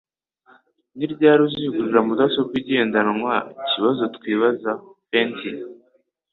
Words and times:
Ni 0.97 1.05
ryari 1.13 1.41
uzigurira 1.47 1.99
mudasobwa 2.07 2.53
igendanwaikibazo 2.61 4.03
twibaza 4.15 4.71
(fanty) 5.09 5.51